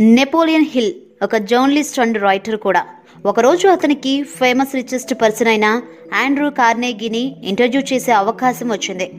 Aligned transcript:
Napoleon 0.00 0.66
Hill 0.70 0.94
ఒక 1.22 1.36
journalist 1.36 2.00
and 2.00 2.22
writer 2.22 2.56
కూడా. 2.56 2.86
ఒకరోజు 3.26 3.68
అతనికి 3.68 4.22
ఫేమస్ 4.22 4.74
రిచెస్ట్ 4.74 5.14
పర్సన్ 5.22 5.48
అయిన 5.48 5.80
ఆండ్రూ 6.24 6.50
కార్నేగీని 6.50 7.36
ఇంటర్వ్యూ 7.44 7.80
చేసే 7.80 8.12
అవకాశం 8.12 8.68
వచ్చింది. 8.68 9.10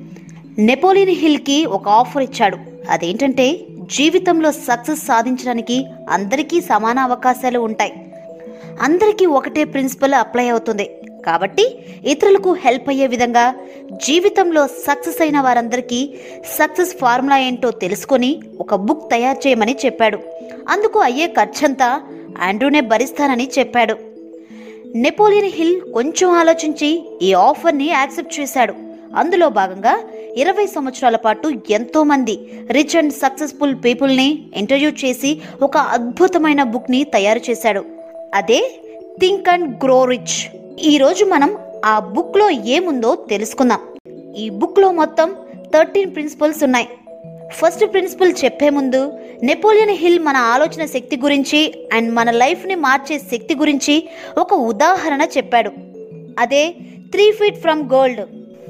నెపోలియన్ 0.59 1.09
హిల్కి 1.09 1.65
ఒక 1.65 1.87
ఆఫర్ 1.87 2.23
ఇచ్చాడు. 2.23 2.57
అదేంటంటే 2.89 3.65
జీవితంలో 3.81 4.51
సక్సెస్ 4.51 5.05
సాధించడానికి 5.05 5.85
అందరికీ 6.09 6.61
సమాన 6.61 6.99
అవకాశాలు 6.99 7.59
ఉంటాయి. 7.59 7.93
అందరికీ 8.81 9.25
ఒకటే 9.25 9.63
ప్రిన్సిపల్ 9.63 10.13
అప్లై 10.13 10.47
అవుతుంది. 10.47 10.97
కాబట్టి 11.25 11.65
ఇతరులకు 12.05 12.51
హెల్ప్ 12.63 12.89
అయ్యే 12.89 13.07
విధంగా 13.07 13.45
జీవితంలో 14.05 14.63
సక్సెస్ 14.67 15.21
అయిన 15.21 15.39
వారందరికీ 15.41 15.99
సక్సెస్ 16.57 16.93
ఫార్ములా 17.01 17.37
ఏంటో 17.37 17.71
తెలుసుకొని 17.83 18.31
ఒక 18.59 18.75
బుక్ 18.87 19.05
తయారు 19.11 19.47
చేయమని 19.47 19.75
చెప్పాడు. 19.85 20.19
అందుకు 20.69 20.99
అయ్యే 20.99 21.27
ఖర్చంతా 21.27 21.89
ఆండ్రూనే 22.41 22.81
భరిస్తానని 22.91 23.47
చెప్పాడు. 23.59 23.95
నెపోలియన్ 25.03 25.51
హిల్ 25.55 25.77
కొంచెం 25.93 26.29
ఆలోచించి 26.29 26.89
ఈ 27.21 27.33
ఆఫర్ని 27.33 27.87
యాక్సెప్ట్ 27.89 28.39
చేశాడు. 28.39 28.73
అందులో 29.17 29.47
భాగంగా 29.49 29.93
ఇరవై 30.37 30.65
సంవత్సరాల 30.65 31.15
పాటు 31.15 31.47
ఎంతో 31.69 31.99
మంది 32.03 32.35
రిచ్ 32.71 32.95
అండ్ 32.97 33.13
సక్సెస్ఫుల్ 33.13 33.75
పీపుల్ని 33.85 34.29
ఇంటర్వ్యూ 34.55 34.89
చేసి 35.05 35.31
ఒక 35.61 35.77
అద్భుతమైన 35.95 36.63
బుక్ని 36.63 37.01
తయారు 37.03 37.41
చేశాడు. 37.49 37.83
అదే 38.33 38.59
థింక్ 39.19 39.49
అండ్ 39.49 39.69
గ్రో 39.83 40.05
రిచ్ 40.05 40.37
ఈరోజు 40.79 41.25
మనం 41.25 41.57
ఆ 41.85 41.99
బుక్లో 41.99 42.49
ఏముందో 42.49 43.15
తెలుసుకుందాం. 43.15 43.79
ఈ 44.37 44.49
బుక్లో 44.49 44.91
మొత్తం 44.91 45.35
థర్టీన్ 45.73 46.15
ప్రిన్సిపల్స్ 46.15 46.63
ఉన్నాయి. 46.63 46.87
ఫస్ట్ 47.51 47.93
ప్రిన్సిపల్ 47.93 48.33
చెప్పే 48.43 48.69
ముందు 48.69 49.13
నెపోలియన్ 49.43 49.89
హిల్ 49.89 50.19
మన 50.19 50.37
ఆలోచన 50.37 50.85
శక్తి 50.85 51.17
గురించి 51.17 51.87
అండ్ 51.93 52.13
మన 52.13 52.31
లైఫ్ని 52.31 52.75
మార్చే 52.75 53.19
శక్తి 53.19 53.55
గురించి 53.55 54.09
ఒక 54.37 54.53
ఉదాహరణ 54.53 55.21
చెప్పాడు. 55.37 55.71
అదే 56.39 56.75
త్రీ 57.11 57.31
ఫీట్ 57.31 57.61
ఫ్రమ్ 57.61 57.89
గోల్డ్ 57.93 58.21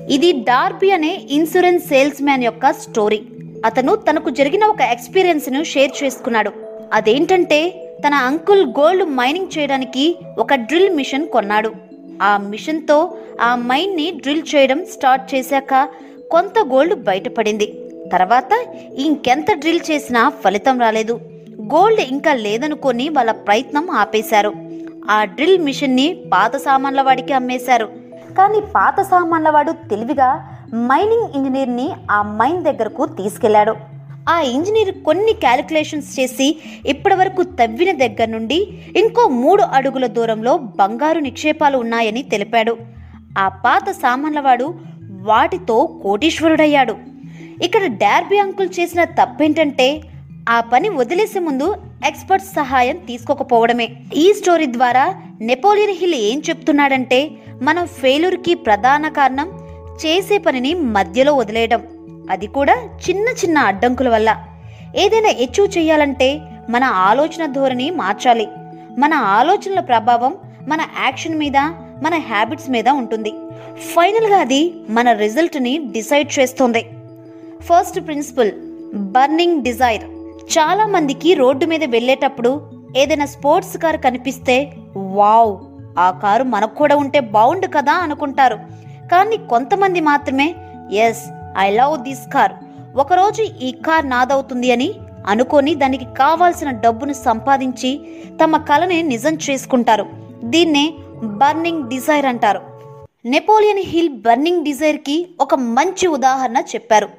ఇది 0.09 0.31
డార్బీ 0.31 0.91
అనే 0.91 1.21
ఇన్సూరెన్స్ 1.31 1.85
సేల్స్ 1.85 2.23
మ్యాన్ 2.23 2.43
యొక్క 2.43 2.71
స్టోరీ 2.71 3.21
అతను 3.65 3.95
తనకు 3.95 4.29
జరిగిన 4.29 4.65
ఒక 4.65 4.81
ఎక్స్పీరియన్స్ను 4.81 5.63
షేర్ 5.63 5.91
చేసుకున్నాడు. 6.03 6.51
అదేంటంటే 6.93 7.91
తన 8.07 8.13
అంకుల్ 8.13 8.65
గోల్డ్ 8.65 9.09
మైనింగ్ 9.09 9.57
చేయడానికి 9.57 10.15
ఒక 10.37 10.53
డ్రిల్ 10.53 10.89
మిషన్ 10.89 11.27
కొన్నాడు. 11.27 11.84
ఆ 12.21 12.37
మిషన్తో 12.37 13.17
ఆ 13.41 13.55
మైన్ని 13.55 14.11
డ్రిల్ 14.11 14.55
చేయడం 14.55 14.85
స్టార్ట్ 14.93 15.35
చేశాక 15.35 15.89
కొంత 16.31 16.59
గోల్డ్ 16.59 17.03
బయటపడింది. 17.03 17.81
తర్వాత 18.13 18.51
ఇంకెంత 18.97 19.45
డ్రిల్ 19.53 19.79
చేసినా 19.91 20.29
ఫలితం 20.29 20.79
రాలేదు. 20.79 21.19
గోల్డ్ 21.61 22.01
ఇంకా 22.01 22.33
లేదనుకొని 22.33 23.09
వాళ్ళ 23.09 23.31
ప్రయత్నం 23.31 23.91
ఆపేశారు. 23.91 24.53
ఆ 25.09 25.23
డ్రిల్ 25.23 25.63
మిషన్ని 25.63 26.23
పాత 26.33 26.55
సామాన్ల 26.55 27.01
వాడికి 27.01 27.33
అమ్మేశారు. 27.33 27.85
కానీ 28.37 28.59
పాత 28.59 29.01
సామాన్ల 29.01 29.49
వాడు 29.49 29.71
తెలివిగా 29.71 30.49
మైనింగ్ 30.75 31.27
ఇంజనీర్ని 31.35 31.91
ఆ 32.11 32.21
మైన్ 32.21 32.63
దగ్గరకు 32.63 33.05
తీసుకెళ్ళాడు. 33.05 33.94
ఆ 34.29 34.41
ఇంజనీర్ 34.41 34.91
కొన్ని 35.07 35.33
క్యాలిక్యులేషన్స్ 35.33 36.19
చేసి 36.19 36.47
ఇప్పటివరకు 36.85 37.43
తవ్విన 37.43 37.91
దగ్గర 37.91 38.27
నుండి 38.29 38.67
ఇంకో 38.97 39.27
మూడు 39.27 39.61
అడుగుల 39.61 40.05
దూరంలో 40.05 40.57
బంగారు 40.57 41.19
నిక్షేపాలు 41.19 41.77
ఉన్నాయని 41.77 42.23
తెలిపాడు. 42.23 42.77
ఆ 43.37 43.47
పాత 43.47 43.91
సామాన్లవాడు 43.91 44.73
వాటితో 45.29 45.99
కోటీశ్వరుడయ్యాడు. 46.03 46.95
ఇక్కడ 47.63 47.85
డార్బీ 47.85 48.37
అంకుల్ 48.37 48.69
చేసిన 48.79 49.03
తప్పేంటంటే 49.03 50.01
ఆ 50.49 50.61
పని 50.61 50.89
వదిలేసే 50.89 51.39
ముందు 51.39 51.75
ఎక్స్పర్ట్స్ 52.07 52.53
సహాయం 52.53 52.97
తీసుకోకపోవడమే. 52.97 53.87
ఈ 54.15 54.33
స్టోరీ 54.33 54.65
ద్వారా 54.65 55.05
నెపోలియన్ 55.41 55.97
హిల్ 55.99 56.15
ఏం 56.15 56.41
చెప్తున్నాడంటే 56.49 57.31
మనం 57.61 57.87
ఫెయిల్యూర్కి 57.87 58.55
ప్రధాన 58.55 59.07
కారణం 59.07 59.49
చేసే 60.05 60.37
పనిని 60.37 60.73
మధ్యలో 60.73 61.33
వదిలేయడం. 61.35 61.81
అది 62.29 62.47
కూడా 62.47 62.73
చిన్న 63.09 63.27
చిన్న 63.27 63.57
అడ్డంకుల 63.57 64.09
వల్ల. 64.09 64.37
ఏదైనా 64.95 65.29
ఎచీవ్ 65.29 65.77
చేయాలంటే 65.77 66.41
మన 66.69 66.83
ఆలోచన 66.83 67.45
ధోరణి 67.45 67.91
మార్చాలి. 67.91 68.47
మన 68.97 69.13
ఆలోచనల 69.13 69.79
ప్రభావం 69.79 70.35
మన 70.67 70.81
యాక్షన్ 70.81 71.37
మీద 71.37 71.57
మన 72.03 72.15
హ్యాబిట్స్ 72.15 72.69
మీద 72.69 72.89
ఉంటుంది. 72.89 73.33
ఫైనల్గా 73.95 74.37
అది 74.37 74.73
మన 74.89 75.11
రిజల్ట్ని 75.11 75.77
డిసైడ్ 75.77 76.39
చేస్తుంది. 76.39 76.85
First 77.59 77.99
principle 78.05 78.51
burning 78.93 79.63
desire. 79.63 80.03
చాలా 80.57 80.85
మందికి 80.85 81.33
రోడ్డు 81.33 81.65
మీద 81.65 81.83
వెళ్ళేటప్పుడు 81.83 82.71
ఏదైనా 82.97 83.25
స్పోర్ట్స్ 83.25 83.77
కార్ 83.77 84.01
కనిపిస్తే 84.01 84.73
వావ్ 84.97 85.57
ఆ 85.99 86.11
కారు 86.11 86.43
మనకు 86.43 86.75
కూడా 86.75 86.95
ఉంటే 86.95 87.19
బాగుండు 87.19 87.67
కదా 87.67 87.93
అనుకుంటారు. 87.93 88.55
కానీ 89.11 89.37
కొంతమంది 89.37 90.01
మాత్రమే 90.01 90.55
yes 90.91 91.44
I 91.57 91.71
love 91.71 92.03
this 92.03 92.33
car 92.33 92.53
ఒకరోజు 92.97 93.41
ఈ 93.41 93.71
కార్ 93.71 94.09
నాదవుతుంది 94.09 94.71
అని 94.71 94.93
అనుకొని 95.27 95.75
దానికి 95.75 96.05
కావాల్సిన 96.05 96.69
డబ్బును 96.69 97.13
సంపాదించి 97.13 97.99
తమ 98.43 98.57
కలని 98.57 99.03
నిజం 99.03 99.37
చేసుకుంటారు. 99.49 100.05
దీన్నే 100.43 100.93
బర్నింగ్ 101.23 101.89
డిజైర్ 101.89 102.25
అంటారు. 102.25 102.61
నెపోలియన్ 103.25 103.79
హిల్ 103.79 104.09
బర్నింగ్ 104.09 104.65
డిజైర్కి 104.65 105.27
ఒక 105.39 105.55
మంచి 105.55 106.07
ఉదాహరణ 106.07 106.57
చెప్పారు. 106.75 107.09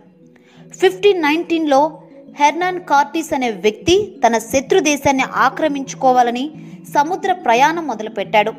ఫిఫ్టీన్ 0.80 1.22
నైన్టీన్లో 1.22 2.00
హెర్నాన్ 2.40 2.80
కార్టిస్ 2.80 3.34
అనే 3.34 3.50
వ్యక్తి 3.50 4.18
తన 4.26 4.38
శత్రు 4.38 4.80
దేశాన్ని 4.80 5.24
ఆక్రమించుకోవాలని 5.34 6.50
సముద్ర 6.94 7.32
ప్రయాణం 7.32 7.86
మొదలుపెట్టాడు. 7.86 8.52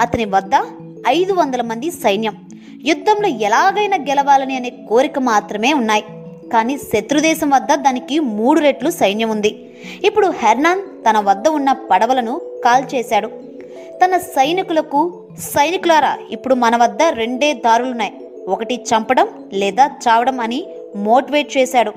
అతని 0.00 0.24
వద్ద 0.24 0.52
ఐదు 1.08 1.32
వందల 1.32 1.62
మంది 1.62 1.90
సైన్యం. 1.90 2.49
యుద్ధంలో 2.84 3.28
ఎలాగైనా 3.28 3.96
గెలవాలని 3.96 4.56
అనే 4.56 4.70
కోరిక 4.88 5.18
మాత్రమే 5.18 5.72
ఉన్నాయి. 5.72 6.04
కానీ 6.52 6.78
శత్రుదేశం 6.78 7.50
వద్ద 7.50 7.74
దానికి 7.74 8.20
మూడు 8.20 8.60
రెట్లు 8.60 8.90
సైన్యం 8.90 9.30
ఉంది. 9.30 9.70
ఇప్పుడు 10.04 10.32
హెర్నాన్ 10.42 10.80
తన 11.06 11.18
వద్ద 11.18 11.48
ఉన్న 11.48 11.72
పడవలను 11.72 12.40
కాల్చేశాడు. 12.64 13.30
తన 14.04 14.16
సైనికులకు 14.16 15.00
సైనికులారా 15.38 16.18
ఇప్పుడు 16.30 16.54
మన 16.54 16.76
వద్ద 16.76 17.02
రెండే 17.02 17.52
దారులున్నాయి. 17.52 18.12
ఒకటి 18.48 18.74
చంపడం 18.74 19.28
లేదా 19.52 19.90
చావడం 20.08 20.40
అని 20.40 20.66
మోటివేట్ 20.96 21.56
చేశాడు. 21.56 21.92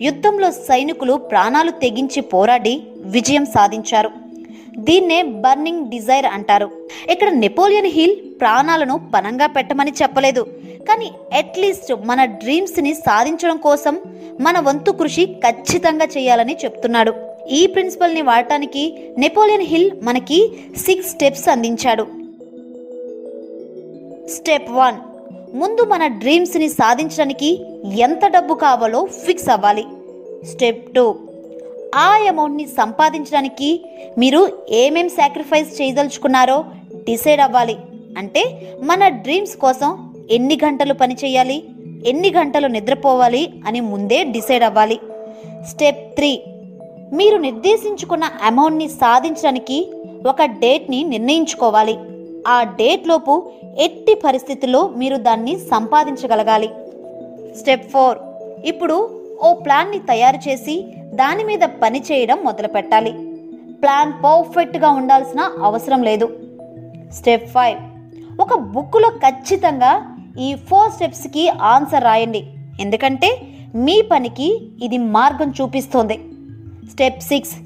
యుద్ధంలో 0.00 0.50
సైనికులు 0.50 1.12
ప్రాణాలు 1.12 1.70
తెగించి 1.70 2.20
పోరాడి 2.20 2.82
విజయం 2.98 3.46
సాధించారు. 3.46 4.10
దీన్నే 4.76 5.22
బర్నింగ్ 5.22 5.90
డిజైర్ 5.90 6.26
అంటారు. 6.26 6.70
ఇక్కడ 7.10 7.28
నెపోలియన్ 7.28 7.86
హిల్ 7.86 8.16
ప్రాణాలను 8.42 8.96
పనంగా 9.14 9.46
పెట్టమని 9.56 9.92
చెప్పలేదు. 10.02 10.42
కానీ 10.88 11.08
అట్లీస్ట్ 11.38 11.92
మన 12.06 12.20
డ్రీమ్స్ని 12.24 12.94
సాధించడం 12.94 13.56
కోసం 13.56 13.94
మన 14.40 14.58
వంతు 14.60 14.90
కృషి 14.90 15.24
ఖచ్చితంగా 15.44 16.06
చేయాలని 16.16 16.56
చెప్తున్నాడు. 16.64 17.12
ఈ 17.50 17.60
ప్రిన్సిపల్ని 17.66 18.22
వాడటానికి 18.22 18.82
నెపోలియన్ 19.18 19.66
హిల్ 19.70 19.90
మనకి 20.02 20.38
సిక్స్ 20.86 21.10
స్టెప్స్ 21.10 21.48
అందించాడు. 21.48 22.04
స్టెప్ 24.34 24.70
వన్ 24.70 24.98
ముందు 25.56 25.82
మన 25.84 26.06
డ్రీమ్స్ని 26.06 26.68
సాధించడానికి 26.68 27.48
ఎంత 28.00 28.24
డబ్బు 28.26 28.54
కావాలో 28.54 29.00
ఫిక్స్ 29.26 29.48
అవ్వాలి. 29.48 29.84
స్టెప్ 30.50 30.84
టూ 30.94 31.04
ఆ 31.94 32.08
అమౌంట్ని 32.28 32.66
సంపాదించడానికి 32.78 33.70
మీరు 34.18 34.40
ఏమేం 34.82 35.08
సాక్రిఫైస్ 35.08 35.72
చేయదలుచుకున్నారో 35.80 36.64
డిసైడ్ 37.08 37.40
అవ్వాలి. 37.40 37.76
అంటే 38.18 38.72
మన 38.82 39.08
డ్రీమ్స్ 39.08 39.56
కోసం 39.56 40.14
ఎన్ని 40.30 40.58
గంటలు 40.64 40.94
పని 40.94 41.16
చేయాలి 41.24 41.64
ఎన్ని 42.06 42.30
గంటలు 42.32 42.66
నిద్రపోవాలి 42.66 43.50
అని 43.66 43.80
ముందే 43.80 44.24
డిసైడ్ 44.24 44.64
అవ్వాలి. 44.64 45.00
స్టెప్ 45.68 46.14
త్రీ 46.14 46.42
మీరు 47.12 47.36
నిర్దేశించుకున్న 47.36 48.24
అమౌంట్ని 48.42 48.88
సాధించడానికి 48.88 49.92
ఒక 50.26 50.42
డేట్ని 50.42 51.04
నిర్ణయించుకోవాలి. 51.04 51.98
ఆ 52.48 52.62
డేట్ 52.62 53.08
లోపు 53.08 53.52
ఎట్టి 53.78 54.14
పరిస్థితుల్లో 54.14 54.88
మీరు 54.88 55.16
దాన్ని 55.16 55.58
సంపాదించగలగాలి. 55.58 56.70
స్టెప్ 57.58 57.90
ఫోర్ 57.90 58.18
ఇప్పుడు 58.64 59.22
ఓ 59.42 59.52
ప్లాన్ని 59.54 59.98
తయారు 59.98 60.48
చేసి 60.48 60.84
దాని 61.14 61.44
మీద 61.44 61.60
పని 61.82 62.02
చేయడం 62.12 62.38
మొదలు 62.44 62.68
పెట్టాలి 62.68 63.12
ప్లాన్ 63.82 64.12
పర్ఫెక్ట్గా 64.24 64.90
ఉండాల్సిన 64.90 65.40
అవసరం 65.62 66.02
లేదు. 66.02 66.28
స్టెప్ 67.12 67.48
ఫైవ్ 67.48 67.78
ఒక 68.40 68.54
బుక్లో 68.54 69.08
ఖచ్చితంగా 69.08 70.16
ఈ 70.40 70.54
ఫోర్ 70.54 70.92
స్టెప్స్కి 70.92 71.48
ఆన్సర్ 71.48 72.04
రాయండి. 72.04 72.44
ఎందుకంటే 72.80 73.42
మీ 73.74 74.02
పనికి 74.02 74.62
ఇది 74.82 74.98
మార్గం 74.98 75.54
చూపిస్తోంది. 75.60 76.20
Step 76.90 77.20
six. 77.20 77.56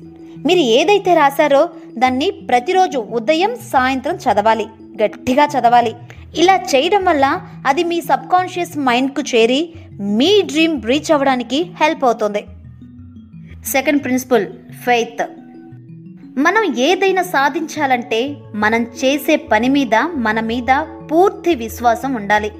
మీరు 0.46 0.58
ఏదైతే 0.58 1.14
రాశారో 1.14 1.68
దాన్ని 1.98 2.30
ప్రతిరోజు 2.30 2.98
ఉదయం 2.98 3.56
సాయంత్రం 3.56 4.16
చదవాలి. 4.16 4.66
గట్టిగా 5.04 5.44
చదవాలి. 5.44 5.94
ఇలా 6.36 6.56
చేయడం 6.56 7.04
వల్ల 7.04 7.40
అది 7.66 7.84
మీ 7.84 8.00
సబ్కాన్షియస్ 8.00 8.78
మైండ్కు 8.78 9.20
చేరి 9.20 9.72
మీ 10.00 10.42
డ్రీమ్ 10.42 10.82
రీచ్ 10.82 11.12
అవ్వడానికి 11.12 11.70
హెల్ప్ 11.80 12.04
అవుతుంది. 12.04 12.46
Second 13.66 14.04
principle 14.04 14.46
faith. 14.84 15.22
మనం 16.38 16.74
ఏదైనా 16.78 17.22
సాధించాలంటే 17.22 18.36
మనం 18.54 18.82
చేసే 18.82 19.36
పని 19.36 19.68
మీద 19.68 19.94
మన 20.14 20.40
మీద 20.40 20.84
పూర్తి 21.12 21.54
విశ్వాసం 21.54 22.14
ఉండాలి. 22.14 22.52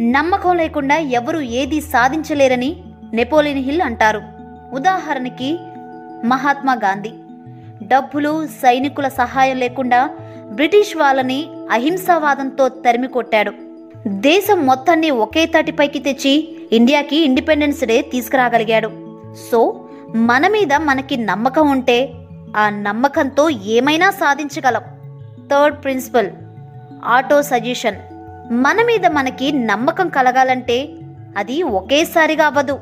నమ్మకం 0.00 0.56
లేకుండా 0.56 0.96
ఎవరు 0.96 1.40
ఏది 1.40 1.80
సాధించలేరని 1.80 2.76
నెపోలియన్ 3.12 3.64
హిల్ 3.64 3.80
అంటారు. 3.80 4.22
ఉదాహరణకి 4.72 5.58
మహాత్మా 6.24 6.72
గాంధీ. 6.74 7.10
డబ్బులు 7.82 8.46
సైనికుల 8.46 9.08
సహాయం 9.08 9.56
లేకుండా 9.56 10.10
బ్రిటిష్ 10.52 10.96
వాళ్ళని 10.96 11.46
అహింసావాదంతో 11.70 12.68
తరిమి 12.68 13.08
కొట్టాడు. 13.08 13.52
దేశం 14.08 14.66
మొత్తాన్ని 14.66 15.10
ఒకే 15.10 15.46
తాటిపైకి 15.46 15.98
తెచ్చి 15.98 16.56
ఇండియాకి 16.72 17.16
ఇండిపెండెన్స్ 17.16 17.84
డే 17.84 18.02
తీసుకురాగలిగాడు. 18.02 18.90
సో 19.50 19.88
మన 20.16 20.48
మీద 20.48 20.72
మనకి 20.72 21.16
నమ్మకం 21.16 21.68
ఉంటే 21.68 22.12
ఆ 22.56 22.68
నమ్మకంతో 22.68 23.50
ఏమైనా 23.50 24.10
సాధించగలం. 24.10 24.82
థర్డ్ 25.50 25.84
ప్రిన్సిపల్ 25.84 26.30
ఆటో 27.04 27.42
సజెషన్ 27.42 27.96
మన 28.52 28.82
మీద 28.82 29.06
మనకి 29.06 29.52
నమ్మకం 29.52 30.08
కలగాలంటే 30.08 30.88
అది 31.36 31.62
ఒకేసారిగా 31.62 32.46
అవ్వదు. 32.46 32.80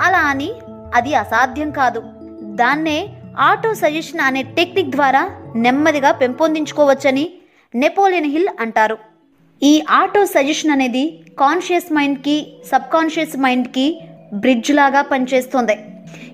అలా 0.00 0.18
అని 0.18 0.52
అది 0.94 1.14
అసాధ్యం 1.14 1.70
కాదు. 1.70 2.02
దాన్నే 2.42 3.08
ఆటో 3.38 3.74
సజెషన్ 3.74 4.20
అనే 4.20 4.42
టెక్నిక్ 4.42 4.90
ద్వారా 4.90 5.30
నెమ్మదిగా 5.56 6.12
పెంపొందించుకోవచ్చని 6.12 7.30
నెపోలియన్ 7.74 8.26
హిల్ 8.26 8.48
అంటారు. 8.60 8.98
ఈ 9.62 9.84
ఆటో 9.90 10.24
సజెషన్ 10.24 10.70
అనేది 10.70 11.24
కాన్షియస్ 11.38 11.92
మైండ్కి 11.92 12.52
సబ్ 12.72 12.92
కాన్షియస్ 12.92 13.38
మైండ్కి 13.38 14.00
బ్రిడ్జ్ 14.34 14.70
లాగా 14.70 15.02
పనిచేస్తుంది. 15.02 15.78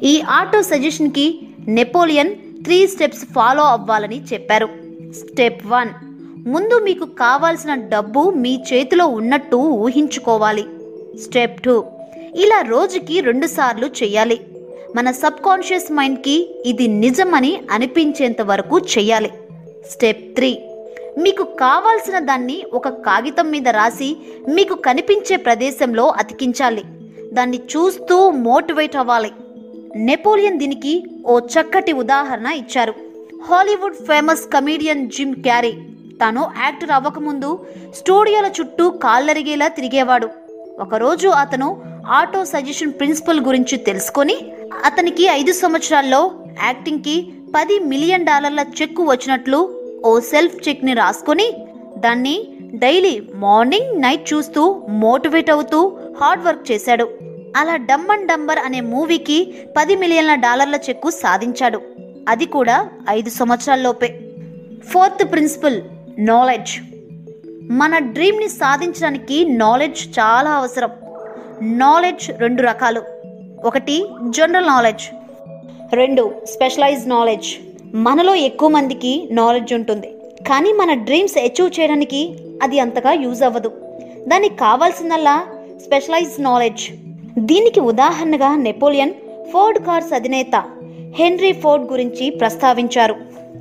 ఈ 0.02 0.22
ఆటో 0.28 0.62
సజెషన్కి 0.62 1.40
నెపోలియన్ 1.68 2.30
త్రీ 2.64 2.86
స్టెప్స్ 2.86 3.24
ఫాలో 3.34 3.62
అవ్వాలని 3.62 4.24
చెప్పారు. 4.32 4.68
స్టెప్ 5.10 5.66
వన్ 5.66 5.88
ముందు 6.48 6.78
మీకు 6.78 7.04
కావాల్సిన 7.04 7.74
డబ్బు 7.74 8.30
మీ 8.30 8.62
చేతిలో 8.72 9.06
ఉన్నట్టు 9.06 9.56
ఊహించుకోవాలి. 9.56 10.64
స్టెప్ 11.22 11.62
టూ 11.62 11.84
ఇలా 12.34 12.60
రోజుకి 12.60 13.20
రెండుసార్లు 13.20 13.86
చేయాలి. 13.86 14.40
మన 14.96 15.10
సబ్ 15.10 15.44
కాన్షియస్ 15.46 15.92
మైండ్కి 15.92 16.62
ఇది 16.66 16.86
నిజమని 16.86 17.60
అనిపించేంత 17.70 18.42
వరకు 18.42 18.78
చేయాలి. 18.78 19.30
స్టెప్ 19.90 20.34
త్రీ 20.34 20.58
మీకు 21.18 21.42
కావాల్సిన 21.42 22.18
దాన్ని 22.18 22.62
ఒక 22.72 22.88
కాగితం 22.88 23.50
మీద 23.50 23.68
రాసి 23.68 24.16
మీకు 24.48 24.74
కనిపించే 24.74 25.36
ప్రదేశంలో 25.36 26.08
అతికించాలి. 26.08 26.84
దాన్ని 27.32 27.56
చూస్తూ 27.56 28.30
మోటివేట్ 28.30 28.96
అవ్వాలి. 28.96 29.30
నెపోలియన్ 30.08 30.58
దీనికి 30.58 30.92
ఓ 31.26 31.38
చక్కటి 31.52 31.92
ఉదాహరణ 32.02 32.48
ఇచ్చారు. 32.62 32.94
Hollywood 33.48 33.98
famous 34.08 34.44
comedian 34.54 35.08
Jim 35.14 35.34
Carrey. 35.46 35.72
తాను 36.20 36.42
యాక్టర్ 36.62 36.92
అవ్వకముందు 36.98 37.50
స్టూడియోల 37.98 38.50
చుట్టూ 38.58 38.84
కాళ్ళరిగేలా 39.04 39.68
తిరిగేవాడు. 39.68 40.28
ఒకరోజు 40.84 41.28
అతను 41.28 41.68
ఆటో 42.18 42.44
సజెషన్ 42.44 42.92
ప్రిన్సిపల్ 42.92 43.40
గురించి 43.40 43.76
తెలుసుకొని 43.88 44.36
అతనికి 44.88 45.24
ఐదు 45.40 45.52
సంవత్సరాల్లో 45.52 46.20
యాక్టింగ్కి 46.62 47.16
పది 47.56 47.78
మిలియన్ 47.90 48.28
డాలర్ల 48.30 48.60
చెక్కు 48.78 49.02
వచ్చినట్లు 49.02 49.60
ఓ 50.04 50.12
సెల్ఫ్ 50.30 50.56
చెక్ని 50.68 50.94
రాసుకొని 50.94 51.48
దాన్ని 52.04 52.36
డైలీ 52.84 53.28
మార్నింగ్ 53.34 53.90
నైట్ 54.04 54.34
చూస్తూ 54.34 54.62
మోటివేట్ 54.88 55.50
అవుతూ 55.50 55.80
హార్డ్ 56.20 56.44
వర్క్ 56.46 56.64
చేశాడు. 56.72 57.06
అలా 57.56 57.76
డమ్ 57.76 58.10
అండ్ 58.10 58.28
డంబర్ 58.28 58.58
అనే 58.58 58.80
మూవీకి 58.80 59.54
పది 59.76 59.96
మిలియన్ల 59.96 60.34
డాలర్ల 60.34 60.74
చెక్కు 60.74 61.10
సాధించాడు. 61.10 61.80
అది 62.28 62.46
కూడా 62.46 62.90
ఐదు 63.08 63.30
సంవత్సరాల్లోపే 63.30 64.20
ఫోర్త్ 64.88 65.32
ప్రిన్సిపల్ 65.32 65.82
నాలెడ్జ్. 66.18 66.80
మన 67.72 67.98
డ్రీమ్ని 67.98 68.48
సాధించడానికి 68.48 69.44
నాలెడ్జ్ 69.44 70.18
చాలా 70.18 70.50
అవసరం. 70.50 70.90
నాలెడ్జ్ 71.62 72.30
రెండు 72.30 72.62
రకాలు. 72.62 73.02
ఒకటి 73.64 74.06
జనరల్ 74.28 74.66
నాలెడ్జ్. 74.66 75.02
రెండు 75.94 76.34
స్పెషలైజ్ 76.44 77.08
నాలెడ్జ్. 77.08 77.56
మనలో 77.94 78.34
ఎక్కువ 78.34 78.68
మందికి 78.68 79.28
నాలెడ్జ్ 79.30 79.74
ఉంటుంది. 79.74 80.14
కానీ 80.48 80.72
మన 80.72 80.94
డ్రీమ్స్ 80.94 81.38
అచీవ్ 81.38 81.80
చేయడానికి 81.80 82.38
అది 82.62 82.80
అంతగా 82.80 83.12
యూజ్ 83.12 83.42
అవ్వదు. 83.42 83.72
దానికి 84.28 84.56
కావాల్సిందల్లా 84.56 85.46
స్పెషలైజ్ 85.84 86.40
నాలెడ్జ్. 86.40 86.90
దీనికి 87.38 87.80
ఉదాహరణగా 87.80 88.56
నెపోలియన్ 88.56 89.12
ఫోర్డ్ 89.52 89.78
కార్స్ 89.78 90.14
అధినేత 90.14 90.64
హెన్రీ 91.14 91.52
ఫోర్డ్ 91.52 91.92
గురించి 91.92 92.30
ప్రస్తావించారు. 92.30 93.16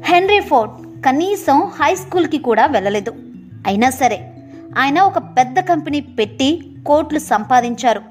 హెన్రీ 0.06 0.39
ఫోర్డ్ 0.39 1.03
కనీసం 1.06 1.62
హై 1.62 1.95
స్కూల్కి 1.95 2.38
కూడా 2.38 2.65
వెళ్ళలేదు. 2.65 3.13
అయినా 3.68 3.89
సరే 3.89 4.31
ఆయన 4.77 5.00
ఒక 5.00 5.18
పెద్ద 5.18 5.59
కంపెనీ 5.59 6.01
పెట్టి 6.01 6.62
కోట్లు 6.85 7.19
సంపాదించారు. 7.19 8.01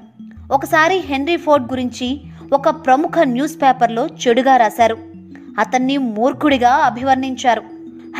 ఒకసారి 0.51 0.97
హెన్రీ 0.97 1.37
ఫోర్డ్ 1.37 1.71
గురించి 1.71 2.21
ఒక 2.53 2.69
ప్రముఖ 2.69 3.11
న్యూస్ 3.23 3.61
పేపర్లో 3.61 4.07
చెడుగా 4.07 4.57
రాశారు. 4.57 4.97
అతన్ని 5.59 5.97
మూర్ఖుడిగా 5.97 6.69
అభివర్ణించారు. 6.69 7.63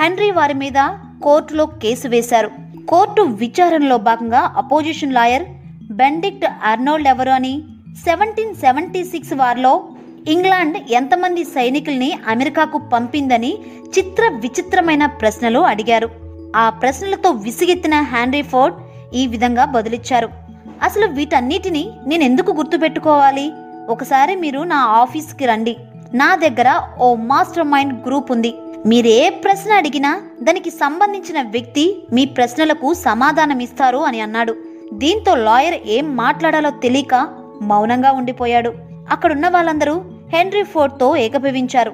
హెన్రీ 0.02 0.32
వారి 0.32 0.54
మీద 0.54 0.90
కోర్టులో 1.24 1.66
కేసు 1.66 2.08
వేశారు. 2.08 2.52
కోర్టు 2.88 3.22
విచారణలో 3.22 3.98
భాగంగా 3.98 4.54
అపోజిషన్ 4.58 5.14
లాయర్ 5.14 5.44
బెండిక్ట్ 5.92 6.46
అర్నోల్డ్ 6.64 7.08
ఎవరు 7.08 7.30
అని? 7.30 7.64
సెవెంటీన్ 8.06 8.56
సెవెంటీ 8.56 9.04
సిక్స్ 9.04 9.34
వార్లో 9.34 9.90
ఇంగ్లాండ్ 10.28 10.78
ఎంతమంది 10.92 11.44
సైనికుల్ని 11.44 12.14
అమెరికాకు 12.28 12.78
పంపిందని 12.94 13.58
చిత్ర 13.98 14.32
విచిత్రమైన 14.42 15.06
ప్రశ్నలు 15.06 15.60
అడిగారు. 15.60 16.10
ఆ 16.56 16.70
ప్రశ్నలతో 16.70 17.30
విసిగెత్తిన 17.30 17.96
హ్యాంరీ 18.02 18.42
ఫోర్డ్ 18.42 18.78
ఈ 19.16 19.28
విధంగా 19.28 19.66
బదులిచ్చారు. 19.66 20.30
అసలు 20.84 21.08
వీటన్నిటిని 21.08 21.90
నేను 22.08 22.24
ఎందుకు 22.24 22.52
గుర్తుపెట్టుకోవాలి? 22.52 23.52
ఒకసారి 23.90 24.36
మీరు 24.36 24.60
నా 24.60 24.76
ఆఫీస్కి 24.76 25.46
రండి. 25.46 25.78
నా 26.14 26.36
దగ్గర 26.36 26.82
ఓ 27.00 27.16
మాస్టర్ 27.16 27.64
మైండ్ 27.64 28.08
గ్రూప్ 28.08 28.32
ఉంది. 28.32 28.54
మీరు 28.86 29.08
ఏ 29.08 29.30
ప్రశ్న 29.30 29.72
అడిగినా 29.74 30.22
దానికి 30.44 30.70
సంబంధించిన 30.70 31.42
వ్యక్తి 31.42 32.04
మీ 32.14 32.26
ప్రశ్నలకు 32.26 32.94
సమాధానం 32.94 33.60
ఇస్తారు 33.60 33.98
అని 33.98 34.20
అన్నాడు. 34.20 34.56
దీంతో 34.94 35.36
లాయర్ 35.36 35.88
ఏం 35.88 36.16
మాట్లాడాలో 36.16 36.70
తెలియక 36.70 37.16
మౌనంగా 37.62 38.12
ఉండిపోయాడు. 38.12 38.74
అక్కడున్న 39.12 39.48
వాళ్ళందరూ 39.48 40.02
హెన్రీ 40.34 40.64
ఫోర్డ్తో 40.64 41.16
ఏకభవించారు. 41.16 41.94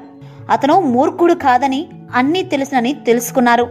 అతను 0.50 0.80
మూర్ఖుడు 0.80 1.34
కాదని 1.34 1.88
అన్నీ 2.14 2.44
తెలుసునని 2.44 2.94
తెలుసుకున్నారు. 2.94 3.68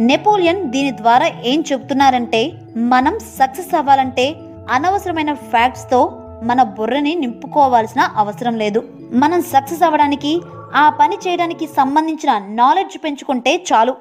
నెపోలియన్ 0.00 0.70
దీని 0.70 0.90
ద్వారా 0.90 1.30
ఏం 1.44 1.64
చెబుతున్నారంటే 1.72 2.52
మనం 2.76 3.18
సక్సెస్ 3.18 3.76
అవ్వాలంటే 3.76 4.34
అనవసరమైన 4.70 5.32
ఫ్యాక్ట్స్తో 5.32 6.18
మన 6.42 6.62
బుర్రని 6.62 7.14
నింపుకోవాల్సిన 7.14 8.00
అవసరం 8.00 8.58
లేదు. 8.58 8.88
మనం 9.12 9.42
సక్సెస్ 9.42 9.82
అవ్వడానికి 9.82 10.40
ఆ 10.74 10.90
పని 10.90 11.16
చేయడానికి 11.28 11.66
సంబంధించిన 11.66 12.42
నాలెడ్జ్ 12.48 13.04
పెంచుకుంటే 13.04 13.64
చాలు. 13.72 13.92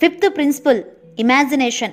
Fifth 0.00 0.36
principle 0.36 0.82
imagination. 1.18 1.92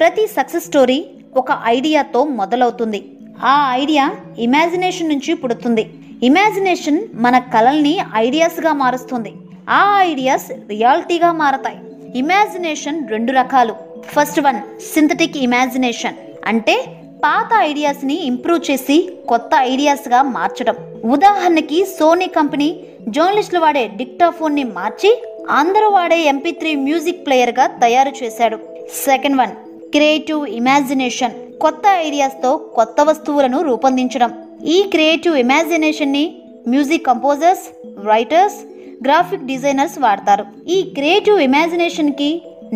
ప్రతి 0.00 0.26
సక్సెస్ 0.26 0.64
స్టోరీ 0.64 1.06
ఒక 1.36 1.46
ఐడియాతో 1.64 2.24
మొదలవుతుంది. 2.24 3.12
ఆ 3.44 3.68
ఐడియా 3.72 4.14
ఇమాజినేషన్ 4.38 5.08
నుంచి 5.08 5.34
పుడుతుంది. 5.34 5.90
ఇమాజినేషన్ 6.22 7.00
మన 7.14 7.38
కలల్ని 7.38 7.98
ఐడియాస్గా 8.14 8.72
మారుస్తుంది. 8.72 9.32
ఆ 9.70 9.98
ఐడియాస్ 10.00 10.52
రియాలిటీగా 10.68 11.32
మారతాయి. 11.32 11.76
ఇమాజినేషన్ 12.14 13.08
రెండు 13.08 13.32
రకాలు. 13.32 13.74
First 14.00 14.40
one 14.40 14.80
synthetic 14.80 15.36
imagination. 15.36 16.14
అంటే 16.44 16.84
పాత 17.24 17.48
ఐడియాస్ని 17.58 18.22
ఇంప్రూవ్ 18.22 18.70
చేసి 18.70 19.12
కొత్త 19.28 19.50
ఐడియాస్గా 19.56 20.22
మార్చడం. 20.22 20.76
ఉదాహరణకి 21.04 21.84
సోనీ 21.84 22.26
కంపెనీ 22.26 22.80
జర్నలిస్టులు 23.08 23.60
వాడే 23.60 23.90
డిక్టాఫోన్ని 23.96 24.64
మార్చి 24.64 25.22
అందరూ 25.50 25.88
వాడే 25.88 26.20
ఎంపీ 26.20 26.50
త్రీ 26.50 26.74
మ్యూజిక్ 26.74 27.26
ప్లేయర్గా 27.26 27.66
తయారు 27.66 28.24
చేశాడు. 28.24 28.58
సెకండ్ 29.04 29.40
వన్ 29.40 29.50
క్రియేటివ్ 29.94 30.42
ఇమాజినేషన్ 30.60 31.34
కొత్త 31.62 31.82
ఐడియాస్తో 32.06 32.50
కొత్త 32.76 33.00
వస్తువులను 33.08 33.58
రూపొందించడం. 33.68 34.30
ఈ 34.74 34.78
creative 34.92 35.36
ఇమాజినేషన్ని 35.44 36.24
music 36.72 37.06
composers 37.10 37.64
writers 38.10 38.58
graphic 39.06 39.48
designers 39.50 39.98
వాడతారు. 40.04 40.44
ఈ 40.76 40.78
క్రియేటివ్ 40.96 41.40
ఇమాజినేషన్కి 41.48 42.30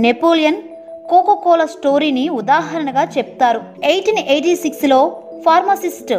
నెపోలియన్ 0.04 0.60
కోకో 1.10 1.34
కోలా 1.44 1.66
స్టోరీని 1.76 2.24
ఉదాహరణగా 2.40 3.04
చెప్తారు. 3.16 3.60
ఎయిటీన్ 3.92 4.22
ఎయిటీ 4.34 4.54
సిక్స్లో 4.64 5.00
ఫార్మసిస్ట్ 5.46 6.12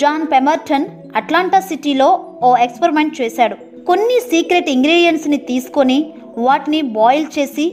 జాన్ 0.00 0.26
పెమర్టన్ 0.32 0.86
అట్లాంటా 1.20 1.60
సిటీలో 1.68 2.08
ఓ 2.46 2.50
ఎక్స్పెరిమెంట్ 2.66 3.14
చేశాడు. 3.20 3.56
కొన్ని 3.88 4.18
సీక్రెట్ 4.30 4.68
ఇంగ్రీడియంట్స్ని 4.76 5.38
తీసుకొని 5.50 5.98
వాటిని 6.46 6.80
బాయిల్ 6.98 7.26
చేసి 7.38 7.66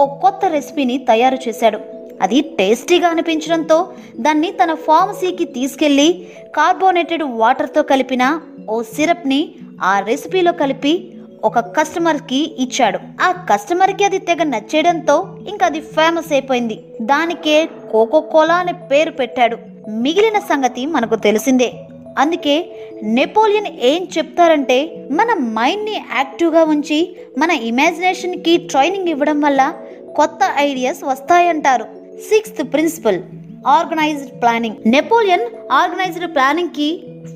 ఓ 0.00 0.04
కొత్త 0.24 0.44
రెసిపీని 0.56 0.98
తయారు 1.10 1.38
చేశాడు. 1.44 1.78
అది 2.22 2.40
టేస్టీగా 2.40 3.08
అనిపించడంతో 3.08 3.92
దాన్ని 4.20 4.52
తన 4.52 4.74
ఫార్మసీకి 4.74 5.44
తీసుకెళ్ళి 5.44 6.28
కార్బోనేటెడ్ 6.56 7.22
వాటర్తో 7.22 7.82
కలిపిన 7.82 8.40
ఓ 8.70 8.82
సిరప్ని 8.82 9.54
ఆ 9.82 10.00
రెసిపీలో 10.00 10.52
కలిపి 10.52 11.12
ఒక 11.44 11.58
కస్టమర్కి 11.58 12.56
ఇచ్చాడు. 12.58 12.98
ఆ 13.20 13.46
కస్టమర్కి 13.50 14.04
అది 14.04 14.18
తెగ 14.18 14.42
నచ్చేయడంతో 14.42 15.38
ఇంకా 15.48 15.66
అది 15.66 15.80
ఫేమస్ 15.80 16.32
అయిపోయింది. 16.32 16.84
దానికే 17.02 17.68
కోకో 17.92 18.20
కోలా 18.20 18.54
అనే 18.54 18.72
పేరు 18.72 19.10
పెట్టాడు. 19.10 19.58
మిగిలిన 19.88 20.38
సంగతి 20.38 20.86
మనకు 20.86 21.16
తెలిసిందే. 21.16 21.72
అందుకే 22.18 22.54
నెపోలియన్ 23.02 23.66
ఏం 23.66 24.08
చెప్తారంటే 24.18 25.06
మన 25.10 25.34
మైండ్ని 25.34 25.96
యాక్టివ్గా 26.16 26.64
ఉంచి 26.64 27.16
మన 27.38 27.50
ఇమాజినేషన్కి 27.50 28.56
ట్రైనింగ్ 28.56 29.08
ఇవ్వడం 29.08 29.40
వల్ల 29.40 29.72
కొత్త 30.16 30.38
ideas 30.56 31.04
వస్తాయంటారు. 31.04 31.97
Sixth 32.26 32.62
principle 32.72 33.18
organised 33.66 34.42
planning 34.42 34.76
Napoleon 34.86 35.44
organised 35.72 36.34
ప్లానింగ్కి 36.34 36.88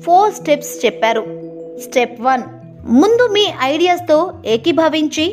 four 0.05 0.33
steps 0.33 0.85
చెప్పారు. 0.85 1.23
స్టెప్ 1.83 2.21
వన్ 2.21 2.43
ముందు 2.85 3.29
మీ 3.33 3.43
ఐడియాస్తో 3.61 4.17
ఏకీభవించి 4.45 5.25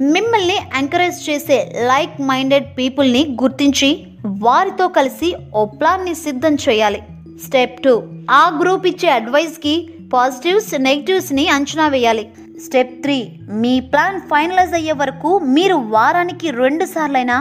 మిమ్మల్ని 0.00 0.56
ఎంకరేజ్ 0.78 1.30
చేసే 1.30 1.58
లైక్ 1.88 2.20
మైండెడ్ 2.20 2.78
పీపుల్ని 2.78 3.36
గుర్తించి 3.42 4.06
వారితో 4.26 4.88
కలిసి 4.88 5.34
ఓ 5.54 5.64
ప్లాన్ని 5.64 6.14
సిద్ధం 6.14 6.54
చేయాలి. 6.54 7.02
స్టెప్ 7.46 7.82
టూ 7.82 8.02
ఆ 8.30 8.58
గ్రూప్ 8.62 8.86
ఇచ్చే 8.86 9.10
అడ్వైస్కి 9.10 9.74
పాజిటివ్స్ 10.12 10.80
నెగిటివ్స్ని 10.80 11.48
అంచనా 11.48 11.88
వేయాలి. 11.88 12.28
స్టెప్ 12.64 13.02
త్రీ 13.02 13.28
మీ 13.48 13.80
ప్లాన్ 13.80 14.20
ఫైనలైజ్ 14.20 14.74
అయ్యే 14.74 14.92
వరకు 14.92 15.38
మీరు 15.38 15.74
వారానికి 15.74 16.50
రెండు 16.50 16.84
సార్లైనా 16.84 17.38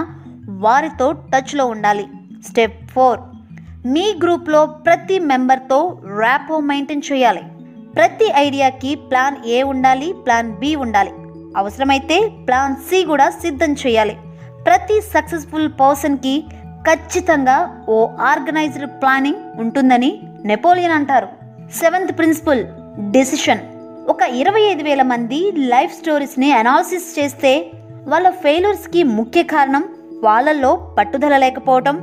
వారితో 0.49 1.11
టచ్లో 1.11 1.65
ఉండాలి. 1.65 2.07
Step 2.49 2.91
four. 2.91 3.19
మీ 3.85 4.15
గ్రూప్లో 4.23 4.65
ప్రతి 4.65 5.19
మెంబర్తో 5.19 5.99
ర్యాపో 6.17 6.59
మెయింటైన్ 6.59 7.01
చేయాలి. 7.13 7.41
ప్రతి 7.95 8.31
ఐడియాకి 8.35 8.95
ప్లాన్ 8.95 9.35
ఏ 9.45 9.63
ఉండాలి 9.63 10.13
ప్లాన్ 10.25 10.51
బి 10.51 10.75
ఉండాలి. 10.75 11.11
అవసరమైతే 11.57 12.31
ప్లాన్ 12.47 12.75
సి 12.75 13.03
కూడా 13.03 13.29
సిద్ధం 13.29 13.73
చేయాలి. 13.73 14.17
ప్రతి 14.65 15.01
సక్సెస్ఫుల్ 15.01 15.69
పర్సన్కి 15.69 16.43
ఖచ్చితంగా 16.91 17.85
ఓ 17.89 18.07
ఆర్గనైజ్డ్ 18.07 18.85
ప్లానింగ్ 18.85 19.59
ఉంటుందని 19.59 20.21
నెపోలియన్ 20.45 20.93
అంటారు. 20.93 21.27
Seventh 21.73 22.17
principle 22.17 22.65
decision. 23.11 23.59
ఒక 24.09 24.21
ఇరవై 24.21 24.61
ఐదు 24.61 24.83
వేల 24.83 25.01
మంది 25.01 25.51
లైఫ్ 25.57 25.93
స్టోరీస్ని 25.93 26.51
అనాలిసిస్ 26.51 27.19
చేస్తే 27.19 27.71
వాళ్ళ 28.07 28.29
ఫెయిల్యూర్స్కి 28.29 29.03
ముఖ్య 29.03 29.43
కారణం 29.43 29.83
వాళ్ళల్లో 30.23 30.93
పట్టుదల 30.97 31.37
లేకపోవటం 31.37 31.95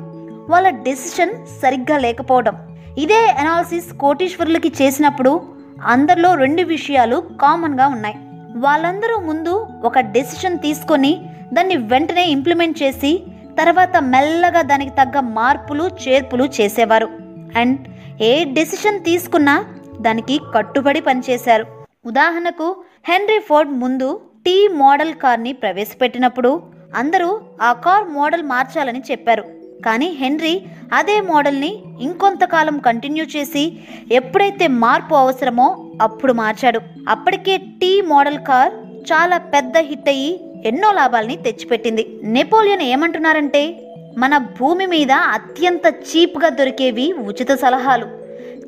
వాళ్ళ 0.51 0.69
డెసిషన్ 0.69 1.47
సరిగ్గా 1.63 1.99
లేకపోవడం 1.99 2.57
ఇదే 2.99 3.27
అనాలిసిస్ 3.27 3.93
కోటీశ్వరులకి 3.93 4.73
చేసినప్పుడు 4.83 5.41
అందరిలో 5.83 6.35
రెండు 6.35 6.63
విషయాలు 6.63 7.17
కామన్గా 7.17 7.87
ఉన్నాయి. 7.87 8.15
వాళ్ళందరూ 8.57 9.19
ముందు 9.19 9.67
ఒక 9.85 9.99
డెసిషన్ 9.99 10.59
తీసుకొని 10.59 11.21
దాన్ని 11.53 11.77
వెంటనే 11.77 12.25
ఇంప్లిమెంట్ 12.25 12.83
చేసి 12.83 13.23
తర్వాత 13.59 13.97
మెల్లగా 13.97 14.63
దానికి 14.63 14.91
తగ్గ 14.91 15.21
మార్పులు 15.21 15.91
చేర్పులు 16.03 16.45
చేసేవారు. 16.61 17.09
అండ్ 17.57 17.79
ఏ 18.21 18.45
డెసిషన్ 18.45 19.01
తీసుకున్నా 19.01 19.65
దానికి 20.01 20.41
కట్టుబడి 20.55 21.01
పనిచేశారు. 21.01 21.67
ఉదాహరణకు 22.07 22.85
హెన్రీ 23.09 23.39
ఫోర్డ్ 23.39 23.73
ముందు 23.73 24.21
టీ 24.47 24.69
మోడల్ 24.69 25.15
కార్ని 25.15 25.53
ప్రవేశపెట్టినప్పుడు 25.53 26.72
అందరూ 26.95 27.41
ఆ 27.63 27.73
కార్ 27.73 28.09
మోడల్ 28.09 28.43
మార్చాలని 28.43 29.03
చెప్పారు. 29.11 29.45
కానీ 29.87 30.07
హెన్రీ 30.07 30.63
అదే 30.93 31.21
మోడల్ని 31.21 31.83
ఇంకొంతకాలం 32.01 32.79
కంటిన్యూ 32.79 33.25
చేసి 33.25 33.73
ఎప్పుడైతే 34.13 34.67
మార్పు 34.67 35.15
అవసరమో 35.15 35.93
అప్పుడు 36.03 36.33
మార్చాడు. 36.33 36.81
అప్పటికే 37.09 37.57
టీ 37.57 38.01
మోడల్ 38.01 38.39
కార్ 38.39 38.73
చాలా 39.13 39.39
పెద్ద 39.39 39.79
హిట్ 39.79 40.09
అయ్యి 40.09 40.41
ఎన్నో 40.65 40.93
లాభాల్ని 40.93 41.37
తెచ్చిపెట్టింది. 41.37 42.21
నెపోలియన్ 42.23 42.83
ఏమంటున్నారంటే 42.83 43.89
మన 44.19 44.39
భూమి 44.39 44.87
మీద 44.87 45.13
అత్యంత 45.13 45.87
చీప్గా 45.87 46.49
దొరికేవి 46.49 47.13
ఉచిత 47.13 47.53
సలహాలు. 47.53 48.05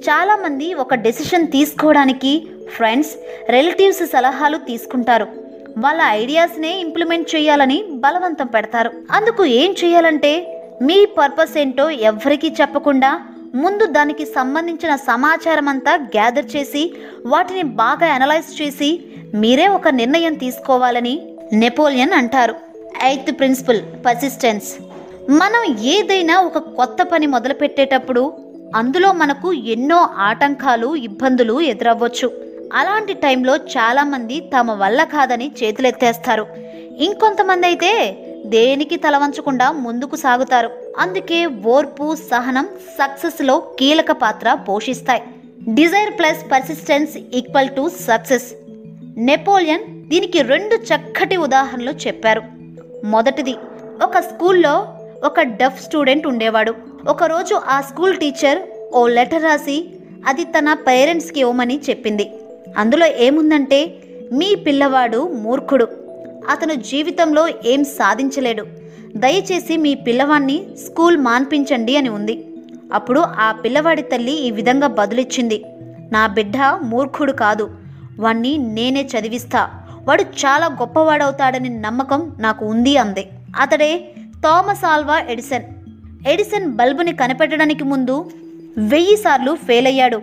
చాలామంది 0.09 0.75
ఒక 0.75 0.95
డెసిషన్ 0.95 1.47
తీసుకోవడానికి 1.47 2.47
ఫ్రెండ్స్ 2.76 3.11
రిలేటివ్స్ 3.50 4.07
సలహాలు 4.07 4.57
తీసుకుంటారు. 4.57 5.44
వాళ్ళ 5.78 6.00
ఐడియాస్నే 6.02 6.81
ఇంప్లిమెంట్ 6.81 7.35
చేయాలని 7.35 7.85
బలవంతం 7.90 8.47
పెడతారు. 8.47 8.90
అందుకు 9.11 9.45
ఏం 9.45 9.75
చేయాలంటే 9.85 10.33
మీ 10.83 11.04
పర్పస్ 11.04 11.59
ఏంటో 11.59 11.90
ఎవరికీ 11.90 12.49
చెప్పకుండా 12.61 13.21
ముందు 13.54 13.87
దానికి 13.87 14.25
సంబంధించిన 14.25 14.97
సమాచారం 14.97 15.69
అంతా 15.69 15.95
గ్యాదర్ 15.95 16.57
చేసి 16.57 16.95
వాటిని 17.26 17.62
బాగా 17.62 18.07
అనలైజ్ 18.07 18.62
చేసి 18.62 19.04
మీరే 19.35 19.66
ఒక 19.69 19.88
నిర్ణయం 19.88 20.35
తీసుకోవాలని 20.35 21.14
నెపోలియన్ 21.52 22.12
అంటారు. 22.12 22.54
Eighth 23.02 23.38
principle 23.38 23.83
persistence. 24.07 24.71
మనం 25.31 25.76
ఏదైనా 25.81 26.40
ఒక 26.40 26.59
కొత్త 26.59 27.02
పని 27.02 27.26
మొదలుపెట్టేటప్పుడు 27.26 28.25
అందులో 28.76 29.12
మనకు 29.12 29.52
ఎన్నో 29.52 30.09
ఆటంకాలు 30.19 30.97
ఇబ్బందులు 30.97 31.61
ఎదురవ్వచ్చు. 31.61 32.44
అలాంటి 32.73 33.12
టైంలో 33.12 33.56
చాలామంది 33.56 34.40
తమ 34.40 34.73
వల్ల 34.73 35.04
కాదని 35.04 35.52
చేతులెత్తేస్తారు. 35.62 36.47
ఇంకొంతమంది 36.99 37.66
అయితే 37.66 38.16
దేనికి 38.47 38.97
తలవంచకుండా 38.97 39.73
ముందుకు 39.73 40.16
సాగుతారు. 40.16 40.71
అందుకే 40.99 41.47
ఓర్పు 41.47 42.16
సహనం 42.30 42.68
సక్సెస్లో 42.99 43.59
కీలక 43.59 44.12
పాత్ర 44.12 44.54
పోషిస్తాయి. 44.54 45.23
Desire 45.75 46.18
plus 46.18 46.52
persistence 46.52 47.16
equal 47.35 47.68
to 47.68 47.90
success. 48.00 48.54
Napoleon 49.16 50.09
దీనికి 50.09 50.42
రెండు 50.42 50.75
చక్కటి 50.75 51.37
ఉదాహరణలు 51.37 51.90
చెప్పారు. 51.90 52.42
మొదటిది 53.04 53.54
ఒక 54.02 54.18
స్కూల్లో 54.18 54.94
ఒక 55.25 55.40
డఫ్ 55.40 55.83
స్టూడెంట్ 55.83 56.26
ఉండేవాడు. 56.26 56.75
ఒకరోజు 57.09 57.54
ఆ 57.54 57.80
స్కూల్ 57.80 58.16
టీచర్ 58.16 58.59
ఓ 58.94 59.06
లెటర్ 59.06 59.42
రాసి 59.42 59.90
అది 60.26 60.44
తన 60.44 60.73
పేరెంట్స్కి 60.73 61.40
ఇవ్వమని 61.40 61.80
చెప్పింది. 61.90 62.30
అందులో 62.76 63.07
ఏముందంటే 63.07 63.95
మీ 64.33 64.54
పిల్లవాడు 64.54 65.28
మూర్ఖుడు. 65.28 65.88
అతను 66.50 66.75
జీవితంలో 66.75 67.49
ఏం 67.66 67.85
సాధించలేడు. 67.85 68.66
దయచేసి 69.16 69.76
మీ 69.76 69.95
పిల్లవాడిని 69.95 70.66
స్కూల్ 70.85 71.16
మాన్పించండి 71.16 71.97
అని 71.97 72.09
ఉంది. 72.09 72.47
అప్పుడు 72.93 73.21
ఆ 73.21 73.52
పిల్లవాడి 73.52 74.02
తల్లి 74.02 74.33
ఈ 74.33 74.50
విధంగా 74.50 74.87
బదులిచ్చింది. 74.87 75.64
నా 76.12 76.26
బిడ్డ 76.26 76.52
మూర్ఖుడు 76.83 77.33
కాదు. 77.33 77.71
వాణ్ణి 78.19 78.59
నేనే 78.59 79.02
చదివిస్తా. 79.02 79.71
వాడు 80.09 80.23
చాలా 80.23 80.66
గొప్పవాడవుతాడని 80.66 81.69
నమ్మకం 81.69 82.33
నాకు 82.38 82.66
ఉంది 82.66 82.97
అంది. 82.97 83.28
అతడే 83.61 84.09
థామస్ 84.45 84.85
ఆల్వా 84.85 85.21
ఎడిసన్. 85.21 85.62
ఎడిసన్ 86.28 86.71
బల్బుని 86.71 87.12
కనిపెట్టడానికి 87.12 87.85
ముందు 87.85 88.31
వెయ్యి 88.78 89.16
సార్లు 89.16 89.54
ఫెయిల్ 89.66 89.87
అయ్యాడు 89.87 90.23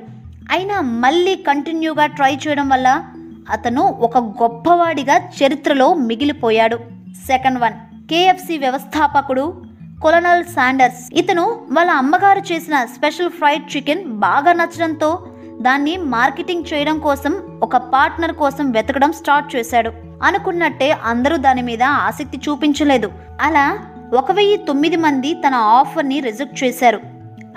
అయినా 0.51 0.81
మళ్ళీ 0.81 1.35
కంటిన్యూగా 1.35 2.05
ట్రై 2.05 2.35
చేయడం 2.35 2.69
వల్ల 2.69 3.03
అతను 3.49 3.81
ఒక 3.81 4.17
గొప్పవాడిగా 4.17 5.17
చరిత్రలో 5.17 5.93
మిగిలిపోయాడు. 5.93 6.79
సెకండ్ 7.27 7.59
వన్ 7.59 7.73
కేఎఫ్సి 8.09 8.57
వ్యవస్థాపకుడు 8.57 9.61
కొలనల్ 10.01 10.43
శాండర్స్ 10.43 11.09
ఇతను 11.13 11.65
వాళ్ళ 11.71 11.91
అమ్మగారు 11.91 12.53
చేసిన 12.53 12.85
స్పెషల్ 12.85 13.29
ఫ్రైడ్ 13.29 13.77
చికెన్ 13.77 14.03
బాగా 14.07 14.53
నచ్చడంతో 14.53 15.27
దాన్ని 15.61 15.97
మార్కెటింగ్ 15.97 16.63
చేయడం 16.73 16.99
కోసం 16.99 17.59
ఒక 17.63 17.77
పార్ట్నర్ 17.77 18.33
కోసం 18.33 18.71
వెతకడం 18.71 19.11
స్టార్ట్ 19.11 19.55
చేశాడు. 19.55 19.91
అనుకున్నట్టే 20.23 20.91
అందరూ 20.91 21.37
దాని 21.37 21.61
మీద 21.61 21.83
ఆసక్తి 21.83 22.37
చూపించలేదు. 22.49 23.11
అలా 23.41 23.79
ఒక 24.13 24.31
వెయ్యి 24.31 24.57
తొమ్మిది 24.57 24.95
మంది 24.95 25.33
తన 25.33 25.55
ఆఫర్ని 25.55 26.19
రిజెక్ట్ 26.19 26.63
చేశారు. 26.63 26.99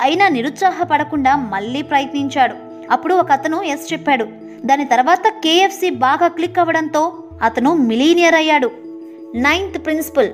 అయినా 0.00 0.28
నిరుత్సాహపడకుండా 0.28 1.36
మళ్ళీ 1.36 1.82
ప్రయత్నించాడు. 1.82 2.63
అప్పుడు 2.90 3.14
ఒక 3.14 3.32
అతను 3.32 3.62
ఎస్ 3.62 3.92
చెప్పాడు. 3.92 4.24
దాని 4.64 4.84
తర్వాత 4.84 5.28
కేఎఫ్సి 5.28 5.90
బాగా 5.90 6.28
క్లిక్ 6.28 6.58
అవ్వడంతో 6.58 7.12
అతను 7.42 7.74
మిలీనియర్ 7.74 8.34
అయ్యాడు. 8.34 8.70
Ninth 9.34 9.84
principle 9.84 10.30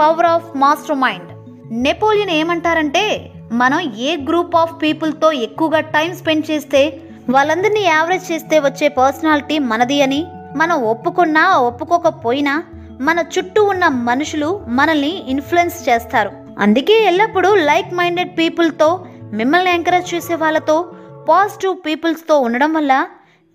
power 0.00 0.26
of 0.26 0.56
mastermind 0.96 1.30
Napoleon 1.72 2.30
ఏమంటారంటే 2.30 3.30
మనం 3.52 3.80
ఏ 3.80 4.16
గ్రూప్ 4.16 4.56
ఆఫ్ 4.56 4.82
పీపుల్తో 4.82 5.32
ఎక్కువగా 5.32 5.80
టైం 5.80 6.16
స్పెండ్ 6.16 6.50
చేస్తే 6.50 7.00
వాళ్ళందరినీ 7.30 7.80
యావరేజ్ 7.80 8.32
చేస్తే 8.32 8.58
వచ్చే 8.58 8.88
పర్సనాలిటీ 8.88 9.58
మనది 9.58 10.02
అని 10.02 10.26
మనం 10.56 10.82
ఒప్పుకున్నా 10.82 11.56
ఒప్పుకోకపోయినా 11.58 12.64
మన 13.00 13.24
చుట్టూ 13.38 13.64
ఉన్న 13.64 13.88
మనుషులు 13.88 14.60
మనల్ని 14.68 15.30
ఇన్ఫ్లుయెన్స్ 15.30 15.88
చేస్తారు. 15.88 16.30
అందుకే 16.58 17.04
ఎల్లప్పుడూ 17.04 17.54
లైక్ 17.54 17.94
మైండెడ్ 17.94 18.38
పీపుల్తో 18.38 19.04
మిమ్మల్ని 19.32 19.70
ఎంకరేజ్ 19.70 20.14
చేసే 20.14 20.34
వాళ్ళతో 20.34 20.86
పాజిటివ్ 21.28 21.76
పీపుల్స్తో 21.86 22.38
ఉండడం 22.40 22.72
వల్ల 22.72 23.06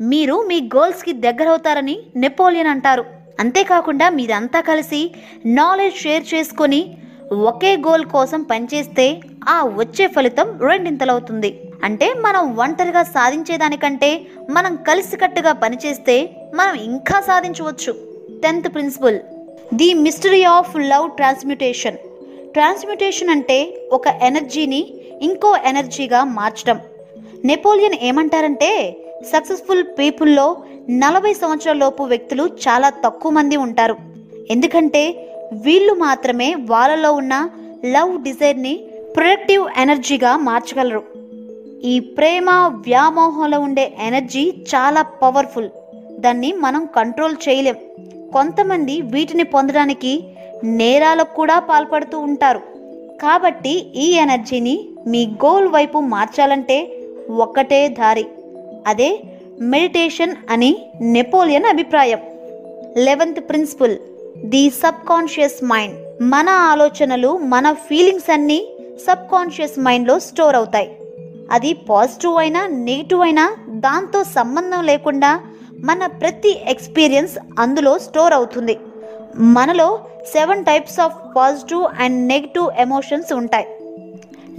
మీరు 0.01 0.47
మీ 0.47 0.69
గోల్స్కి 0.75 1.13
దగ్గరవుతారని 1.13 1.99
నెపోలియన్ 2.15 2.67
అంటారు. 2.67 3.05
అంతేకాకుండా 3.39 4.09
మీరంతా 4.09 4.61
కలిసి 4.61 5.11
నాలెడ్జ్ 5.45 5.99
షేర్ 5.99 6.25
చేసుకొని 6.33 6.97
ఒకే 7.31 7.77
గోల్ 7.77 8.05
కోసం 8.05 8.43
పనిచేస్తే 8.43 9.21
ఆ 9.49 9.65
వచ్చే 9.65 10.07
ఫలితం 10.07 10.59
రెండింతలవుతుంది. 10.59 11.71
అంటే 11.83 12.13
మనం 12.13 12.57
ఒంటరిగా 12.57 13.03
సాధించేదానికంటే 13.03 14.27
మనం 14.49 14.75
కలిసికట్టుగా 14.75 15.51
పనిచేస్తే 15.51 16.29
మనం 16.55 16.75
ఇంకా 16.75 17.21
సాధించవచ్చు. 17.21 17.93
Tenth 18.43 18.73
principle. 18.73 19.19
The 19.73 19.93
mystery 19.93 20.43
of 20.43 20.75
love 20.77 21.11
transmutation. 21.11 21.97
Transmutation 22.53 23.29
అంటే 23.29 23.87
ఒక 23.91 24.07
ఎనర్జీని 24.07 24.81
ఇంకో 25.21 25.57
ఎనర్జీగా 25.65 26.23
మార్చడం. 26.23 26.79
నెపోలియన్ 27.45 27.93
ఏమంటారంటే 28.01 28.97
సక్సెస్ఫుల్ 29.33 29.83
పీపుల్లో 29.83 30.57
నలభై 30.89 31.33
సంవత్సరాల 31.33 31.77
లోపు 31.77 32.03
వ్యక్తులు 32.03 32.43
చాలా 32.43 32.89
తక్కువ 32.89 33.31
మంది 33.31 33.57
ఉంటారు. 33.57 33.95
ఎందుకంటే 34.51 35.31
వీళ్ళు 35.53 35.93
మాత్రమే 35.93 36.55
వాళ్ళలో 36.55 37.13
ఉన్న 37.13 37.49
లవ్ 37.85 38.23
డిజైర్ని 38.23 38.83
ప్రొడక్టివ్ 39.15 39.67
ఎనర్జీగా 39.77 40.37
మార్చగలరు. 40.37 41.03
ఈ 41.83 41.99
ప్రేమ 41.99 42.49
వ్యామోహంలో 42.87 43.59
ఉండే 43.59 43.93
ఎనర్జీ 43.99 44.53
చాలా 44.75 45.01
పవర్ఫుల్ 45.01 45.69
దాన్ని 46.19 46.53
మనం 46.53 46.85
కంట్రోల్ 46.85 47.35
చేయలేం. 47.49 47.75
కొంతమంది 48.33 49.01
వీటిని 49.01 49.43
పొందడానికి 49.43 50.23
నేరాలకు 50.63 51.33
కూడా 51.35 51.59
పాల్పడుతూ 51.59 52.19
ఉంటారు. 52.19 52.61
కాబట్టి 53.21 53.73
ఈ 53.95 54.11
ఎనర్జీని 54.11 54.89
మీ 55.07 55.25
గోల్ 55.25 55.67
వైపు 55.67 55.97
మార్చాలంటే 55.99 56.77
ఒక్కటే 57.29 57.87
దారి. 57.87 58.25
అదే 58.87 59.21
మెడిటేషన్ 59.59 60.35
అని 60.49 60.77
నెపోలియన్ 61.01 61.65
అభిప్రాయం. 61.65 62.19
Eleventh 62.97 63.39
principle 63.39 63.97
the 64.45 64.69
subconscious 65.09 65.65
mind. 65.65 66.23
మన 66.23 66.49
ఆలోచనలు 66.49 67.37
మన 67.37 67.73
ఫీలింగ్స్ 67.73 68.31
అన్నీ 68.31 68.67
సబ్ 69.07 69.31
కాన్షియస్ 69.31 69.79
మైండ్లో 69.79 70.19
స్టోర్ 70.19 70.55
అవుతాయి. 70.55 70.97
అది 71.51 71.73
పాజిటివ్ 71.73 72.37
అయినా 72.37 72.67
నెగిటివ్ 72.67 73.21
అయినా 73.21 73.55
దాంతో 73.69 74.23
సంబంధం 74.23 74.83
లేకుండా 74.83 75.41
మన 75.79 76.05
ప్రతి 76.05 76.61
ఎక్స్పీరియన్స్ 76.67 77.37
అందులో 77.59 77.99
స్టోర్ 77.99 78.33
అవుతుంది. 78.33 78.77
మనలో 79.35 79.99
seven 80.33 80.65
types 80.65 80.99
of 80.99 81.35
positive 81.37 81.87
and 81.99 82.27
negative 82.27 82.69
emotions 82.79 83.33
ఉంటాయి. 83.33 83.65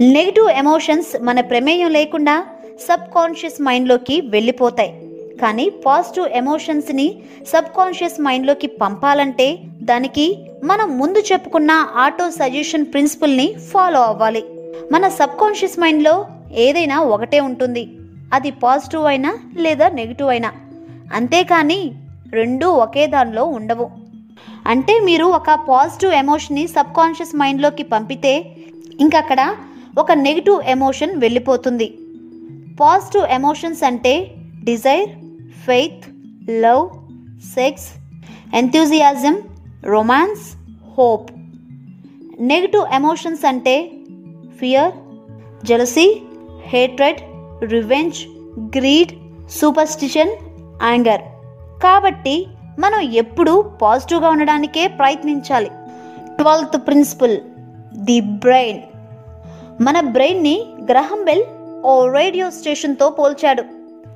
నెగిటివ్ 0.01 0.49
ఎమోషన్స్ 0.49 1.23
మన 1.23 1.41
ప్రమేయం 1.41 1.89
లేకుండా 1.89 2.45
సబ్ 2.79 3.13
కాన్షియస్ 3.15 3.61
మైండ్లోకి 3.61 4.21
వెళ్ళిపోతాయి. 4.21 5.07
కానీ 5.41 5.69
పాజిటివ్ 5.69 6.27
ఎమోషన్స్ని 6.27 7.15
సబ్ 7.47 7.75
కాన్షియస్ 7.77 8.21
మైండ్లోకి 8.21 8.67
పంపాలంటే 8.67 9.57
దానికి 9.81 10.39
మనం 10.63 10.97
ముందు 10.97 11.19
చెప్పుకున్న 11.19 11.71
ఆటో 11.95 12.31
సజెషన్ 12.31 12.85
ప్రిన్సిపల్ని 12.85 13.53
ఫాలో 13.71 14.01
అవ్వాలి. 14.01 14.43
మన 14.91 15.07
సబ్ 15.07 15.39
కాన్షియస్ 15.41 15.79
మైండ్లో 15.79 16.27
ఏదైనా 16.53 16.99
ఒకటే 16.99 17.39
ఉంటుంది. 17.39 17.97
అది 18.33 18.51
పాజిటివ్ 18.51 19.05
అయినా 19.05 19.37
లేదా 19.57 19.89
నెగిటివ్ 19.89 20.29
అయినా. 20.29 20.51
అంతేకాని 21.13 21.91
రెండూ 22.29 22.69
ఒకే 22.69 23.07
దానిలో 23.07 23.43
ఉండవు. 23.45 23.89
అంటే 24.67 24.99
మీరు 24.99 25.25
ఒక 25.25 25.65
పాజిటివ్ 25.69 26.13
ఎమోషన్ని 26.13 26.67
సబ్ 26.67 26.95
కాన్షియస్ 26.97 27.35
మైండ్లోకి 27.35 27.83
పంపితే 27.83 28.45
ఇంకక్కడ 28.99 29.55
ఒక 29.97 30.11
నెగిటివ్ 30.11 30.61
ఎమోషన్ 30.61 31.19
వెళ్ళిపోతుంది. 31.19 31.93
పాజిటివ్ 32.79 33.25
ఎమోషన్స్ 33.31 33.83
అంటే 33.83 34.31
desire 34.63 35.09
faith 35.65 36.03
love 36.49 36.89
sex 37.55 37.93
enthusiasm 38.55 39.41
romance 39.83 40.57
hope. 40.97 41.31
Negative 42.39 42.85
emotions 42.93 43.45
అంటే 43.45 43.91
fear 44.59 44.91
jealousy 45.65 46.21
hatred 46.67 47.19
revenge 47.63 48.15
greed 48.77 49.11
superstition 49.49 50.29
anger. 50.83 51.21
కాబట్టి 51.83 52.47
మనం 52.79 52.99
ఎప్పుడూ 52.99 53.61
పాజిటివ్గా 53.61 54.29
ఉండడానికే 54.29 54.87
ప్రయత్నించాలి. 54.87 55.69
Twelfth 56.37 56.87
principle 56.87 57.37
the 57.95 58.21
brain. 58.21 58.79
మన 59.81 59.99
బ్రెయిన్ని 59.99 60.65
గ్రహం 60.91 61.25
బెల్ 61.25 61.43
ఓ 61.85 62.07
రేడియో 62.07 62.51
స్టేషన్తో 62.51 63.09
పోల్చాడు. 63.09 63.61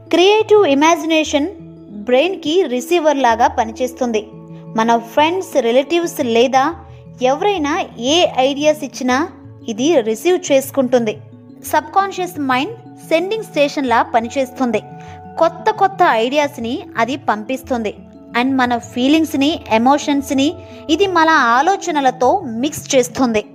క్రియేటివ్ 0.09 0.67
ఇమాజినేషన్ 0.67 1.47
బ్రెయిన్కి 1.91 2.63
రిసీవర్ 2.63 3.17
లాగా 3.17 3.47
పనిచేస్తుంది. 3.47 4.27
మన 4.77 4.97
ఫ్రెండ్స్ 4.97 5.61
రిలేటివ్స్ 5.61 6.25
లేదా 6.25 6.75
ఎవరైనా 7.21 7.85
ఏ 7.99 8.27
ఐడియాస్ 8.37 8.83
ఇచ్చినా 8.83 9.27
ఇది 9.69 10.01
రిసీవ్ 10.01 10.51
చేసుకుంటుంది. 10.51 11.17
సబ్కాన్షియస్ 11.65 12.39
మైండ్ 12.39 12.75
సెండింగ్ 13.09 13.43
స్టేషన్లా 13.43 14.01
పనిచేస్తుంది. 14.01 14.81
కొత్త 15.39 15.71
కొత్త 15.71 15.97
ఐడియాస్ని 16.09 16.83
అది 16.97 17.15
పంపిస్తుంది. 17.15 17.95
అండ్ 18.37 18.57
మన 18.57 18.77
ఫీలింగ్స్ని 18.77 19.59
ఎమోషన్స్ని 19.71 20.53
ఇది 20.89 21.07
మన 21.07 21.29
ఆలోచనలతో 21.29 22.39
మిక్స్ 22.39 22.95
చేస్తుంది. 22.95 23.45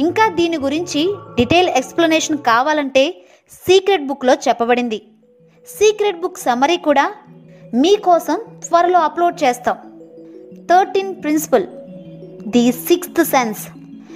ఇంకా 0.00 0.28
దీని 0.28 0.58
గురించి 0.58 1.14
డీటెయిల్ 1.36 1.68
ఎక్స్ప్లెనేషన్ 1.68 2.38
కావాలంటే 2.38 3.14
సీక్రెట్ 3.50 4.06
బుక్లో 4.06 4.34
చెప్పబడింది. 4.34 5.02
సీక్రెట్ 5.66 6.20
బుక్ 6.20 6.38
సమరీ 6.38 6.76
కూడా 6.76 7.12
మీకోసం 7.74 8.40
త్వరలో 8.66 9.00
అప్లోడ్ 9.00 9.44
చేస్తాం. 9.44 9.76
Thirteen 10.70 11.22
principle 11.22 11.66
the 12.48 12.72
sixth 12.72 13.24
sense. 13.24 13.62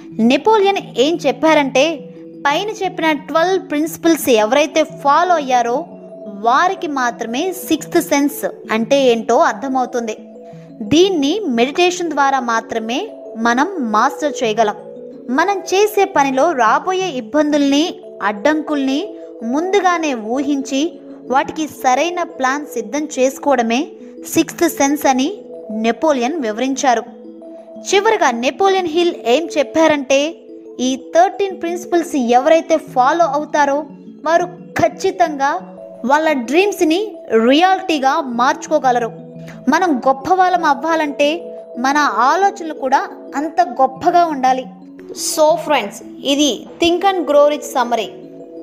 Napoleon 0.09 0.77
ఏం 0.97 1.19
చెప్పారంటే 1.27 1.83
పైన 2.45 2.69
చెప్పిన 2.69 3.11
ట్వెల్వ్ 3.11 3.69
ప్రిన్సిపల్స్ 3.69 4.29
ఎవరైతే 4.29 4.83
ఫాలో 4.83 5.35
అయ్యారో 5.35 5.85
వారికి 6.47 6.87
మాత్రమే 6.87 7.51
సిక్స్త్ 7.51 8.01
సెన్స్ 8.01 8.45
అంటే 8.71 8.97
ఏంటో 9.11 9.37
అర్థమవుతుంది. 9.37 10.15
దీన్ని 10.81 11.39
మెడిటేషన్ 11.47 12.09
ద్వారా 12.09 12.39
మాత్రమే 12.39 12.99
మనం 13.37 13.67
మాస్టర్ 13.91 14.33
చేయగలం. 14.43 14.75
మనం 15.29 15.59
చేసే 15.59 16.05
పనిలో 16.05 16.51
రాబోయే 16.51 17.09
ఇబ్బందుల్ని 17.09 17.83
అడ్డంకుల్ని 18.23 18.99
ముందుగానే 19.43 20.13
ఊహించి 20.13 20.99
వాటికి 21.31 21.67
సరైన 21.67 22.23
ప్లాన్ 22.23 22.65
సిద్ధం 22.65 23.07
చేసుకోవడమే 23.19 23.87
సిక్స్త్ 24.33 24.69
సెన్స్ 24.69 25.05
అని 25.05 25.41
నెపోలియన్ 25.71 26.41
వివరించారు. 26.41 27.03
చివరిగా 27.89 28.31
నెపోలియన్ 28.31 28.87
హిల్ 28.87 29.15
ఏం 29.25 29.49
చెప్పారంటే 29.57 30.35
ఈ 30.79 31.11
థర్టీన్ 31.15 31.61
ప్రిన్సిపల్స్ 31.61 32.15
ఎవరైతే 32.15 32.77
ఫాలో 32.77 33.25
అవుతారో 33.25 33.85
వారు 34.25 34.45
ఖచ్చితంగా 34.79 35.51
వాళ్ళ 36.05 36.31
డ్రీమ్స్ని 36.31 37.15
రియాలిటీగా 37.47 38.19
మార్చుకోగలరు. 38.21 39.11
మనం 39.69 40.01
గొప్ప 40.07 40.33
వాళ్ళం 40.33 40.65
అవ్వాలంటే 40.65 41.57
మన 41.77 41.97
ఆలోచనలు 41.97 42.73
కూడా 42.73 43.07
అంత 43.35 43.61
గొప్పగా 43.61 44.25
ఉండాలి. 44.25 44.65
సో 45.19 45.57
ఫ్రెండ్స్ 45.65 46.01
ఇది 46.25 46.65
think 46.79 47.05
and 47.05 47.29
grow 47.29 47.47
rich 47.47 47.71
summary. 47.73 48.09